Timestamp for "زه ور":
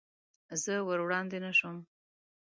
0.63-0.99